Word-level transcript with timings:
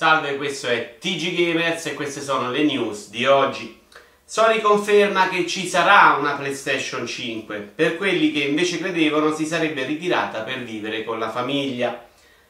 Salve, 0.00 0.38
questo 0.38 0.66
è 0.68 0.96
TG 0.98 1.34
Gamers 1.34 1.84
e 1.84 1.92
queste 1.92 2.22
sono 2.22 2.50
le 2.50 2.62
news 2.62 3.10
di 3.10 3.26
oggi. 3.26 3.82
Sony 4.24 4.62
conferma 4.62 5.28
che 5.28 5.46
ci 5.46 5.68
sarà 5.68 6.16
una 6.18 6.36
PlayStation 6.36 7.06
5, 7.06 7.58
per 7.74 7.98
quelli 7.98 8.32
che 8.32 8.44
invece 8.44 8.78
credevano 8.78 9.34
si 9.34 9.44
sarebbe 9.44 9.84
ritirata 9.84 10.40
per 10.40 10.62
vivere 10.62 11.04
con 11.04 11.18
la 11.18 11.28
famiglia. 11.28 12.02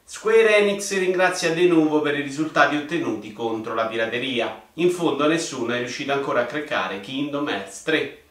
Square 0.05 0.59
Enix 0.59 0.97
ringrazia 0.97 1.53
De 1.53 1.65
Nuvo 1.65 1.99
per 1.99 2.17
i 2.17 2.21
risultati 2.21 2.77
ottenuti 2.77 3.33
contro 3.33 3.73
la 3.73 3.87
pirateria. 3.87 4.67
In 4.75 4.89
fondo 4.89 5.27
nessuno 5.27 5.73
è 5.73 5.79
riuscito 5.79 6.13
ancora 6.13 6.43
a 6.43 6.45
craccare 6.45 7.01
Kingdom 7.01 7.49
Hearts 7.49 7.83
3. 7.83 8.21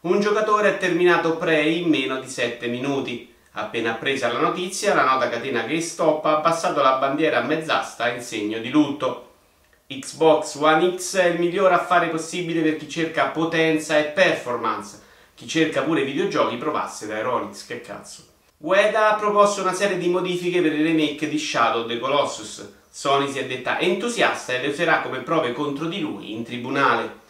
Un 0.00 0.18
giocatore 0.18 0.70
ha 0.70 0.76
terminato 0.78 1.36
Prey 1.36 1.82
in 1.82 1.90
meno 1.90 2.18
di 2.18 2.26
7 2.26 2.66
minuti. 2.68 3.34
Appena 3.54 3.92
appresa 3.92 4.32
la 4.32 4.40
notizia, 4.40 4.94
la 4.94 5.04
nota 5.04 5.28
catena 5.28 5.60
GameStop 5.62 6.24
ha 6.24 6.38
abbassato 6.38 6.80
la 6.80 6.96
bandiera 6.96 7.40
a 7.40 7.42
mezz'asta 7.42 8.08
in 8.08 8.22
segno 8.22 8.58
di 8.60 8.70
lutto. 8.70 9.28
Xbox 9.88 10.54
One 10.54 10.96
X 10.96 11.18
è 11.18 11.26
il 11.26 11.38
miglior 11.38 11.70
affare 11.70 12.08
possibile 12.08 12.62
per 12.62 12.78
chi 12.78 12.88
cerca 12.88 13.26
potenza 13.26 13.98
e 13.98 14.04
performance. 14.04 15.00
Chi 15.34 15.46
cerca 15.46 15.82
pure 15.82 16.02
videogiochi 16.02 16.56
provasse 16.56 17.06
da 17.06 17.16
Aeronix, 17.16 17.66
che 17.66 17.82
cazzo. 17.82 18.22
Ueda 18.58 19.10
ha 19.10 19.14
proposto 19.16 19.60
una 19.60 19.74
serie 19.74 19.98
di 19.98 20.08
modifiche 20.08 20.62
per 20.62 20.72
il 20.72 20.86
remake 20.86 21.28
di 21.28 21.38
Shadow 21.38 21.82
of 21.82 21.88
the 21.88 21.98
Colossus. 21.98 22.66
Sony 22.88 23.30
si 23.30 23.38
è 23.38 23.46
detta 23.46 23.78
entusiasta 23.78 24.54
e 24.54 24.62
le 24.62 24.68
userà 24.68 25.00
come 25.00 25.18
prove 25.18 25.52
contro 25.52 25.86
di 25.86 26.00
lui 26.00 26.32
in 26.32 26.42
tribunale. 26.42 27.20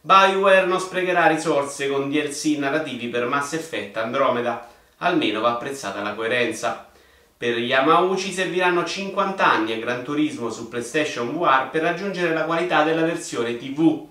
BioWare 0.00 0.66
non 0.66 0.80
sprecherà 0.80 1.28
risorse 1.28 1.88
con 1.88 2.10
DLC 2.10 2.56
narrativi 2.56 3.06
per 3.06 3.26
Mass 3.26 3.52
Effect 3.52 3.96
Andromeda 3.96 4.76
almeno 4.98 5.40
va 5.40 5.50
apprezzata 5.50 6.02
la 6.02 6.14
coerenza. 6.14 6.88
Per 7.36 7.56
Yamauchi 7.56 8.32
serviranno 8.32 8.84
50 8.84 9.48
anni 9.48 9.72
a 9.72 9.78
Gran 9.78 10.02
Turismo 10.02 10.50
su 10.50 10.68
PlayStation 10.68 11.36
VR 11.38 11.70
per 11.70 11.82
raggiungere 11.82 12.34
la 12.34 12.44
qualità 12.44 12.82
della 12.82 13.02
versione 13.02 13.56
TV. 13.56 14.06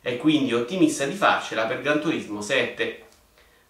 È 0.00 0.16
quindi 0.16 0.52
ottimista 0.52 1.04
di 1.04 1.14
farcela 1.14 1.66
per 1.66 1.80
Gran 1.80 2.00
Turismo 2.00 2.40
7. 2.40 3.04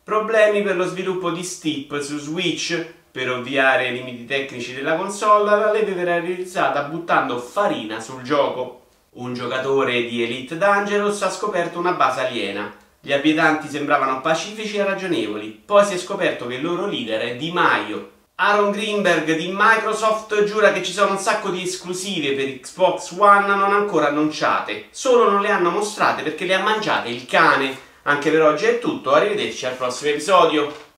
Problemi 0.03 0.62
per 0.62 0.77
lo 0.77 0.87
sviluppo 0.87 1.31
di 1.31 1.45
Steep 1.45 2.01
su 2.01 2.19
Switch. 2.19 2.84
Per 3.12 3.31
ovviare 3.31 3.89
ai 3.89 3.92
limiti 3.92 4.25
tecnici 4.25 4.73
della 4.73 4.97
console, 4.97 5.51
la 5.51 5.70
leve 5.70 5.92
verrà 5.92 6.19
realizzata 6.19 6.84
buttando 6.84 7.39
farina 7.39 8.01
sul 8.01 8.23
gioco. 8.23 8.86
Un 9.11 9.34
giocatore 9.34 10.05
di 10.05 10.23
Elite 10.23 10.57
Dangerous 10.57 11.20
ha 11.20 11.29
scoperto 11.29 11.79
una 11.79 11.92
base 11.92 12.20
aliena. 12.20 12.75
Gli 13.05 13.12
abitanti 13.12 13.67
sembravano 13.67 14.20
pacifici 14.20 14.77
e 14.77 14.84
ragionevoli, 14.84 15.61
poi 15.67 15.84
si 15.84 15.95
è 15.95 15.98
scoperto 15.98 16.47
che 16.47 16.55
il 16.55 16.62
loro 16.62 16.86
leader 16.86 17.20
è 17.20 17.34
Di 17.34 17.50
Maio. 17.50 18.11
Aaron 18.36 18.70
Greenberg 18.70 19.34
di 19.34 19.53
Microsoft 19.53 20.45
giura 20.45 20.72
che 20.72 20.84
ci 20.84 20.92
sono 20.92 21.11
un 21.11 21.19
sacco 21.19 21.48
di 21.48 21.62
esclusive 21.62 22.34
per 22.34 22.61
Xbox 22.61 23.11
One 23.19 23.48
non 23.48 23.73
ancora 23.73 24.06
annunciate, 24.06 24.86
solo 24.91 25.28
non 25.28 25.41
le 25.41 25.50
hanno 25.50 25.70
mostrate 25.70 26.23
perché 26.23 26.45
le 26.45 26.55
ha 26.55 26.62
mangiate 26.62 27.08
il 27.08 27.27
cane. 27.27 27.77
Anche 28.05 28.30
per 28.30 28.42
oggi 28.42 28.67
è 28.67 28.78
tutto, 28.78 29.12
arrivederci 29.12 29.67
al 29.67 29.75
prossimo 29.75 30.11
episodio. 30.11 30.92